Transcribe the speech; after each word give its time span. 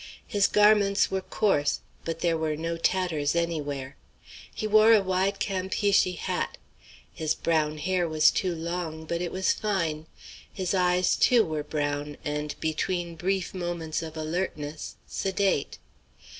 His 0.25 0.47
garments 0.47 1.11
were 1.11 1.21
coarse, 1.21 1.81
but 2.05 2.21
there 2.21 2.35
were 2.35 2.55
no 2.55 2.75
tatters 2.75 3.35
anywhere. 3.35 3.97
He 4.51 4.65
wore 4.65 4.93
a 4.93 5.03
wide 5.03 5.39
Campeachy 5.39 6.13
hat. 6.17 6.57
His 7.13 7.35
brown 7.35 7.77
hair 7.77 8.09
was 8.09 8.31
too 8.31 8.55
long, 8.55 9.05
but 9.05 9.21
it 9.21 9.31
was 9.31 9.53
fine. 9.53 10.07
His 10.51 10.73
eyes, 10.73 11.15
too, 11.15 11.45
were 11.45 11.61
brown, 11.61 12.17
and, 12.25 12.55
between 12.59 13.13
brief 13.13 13.53
moments 13.53 14.01
of 14.01 14.17
alertness, 14.17 14.95
sedate. 15.05 15.77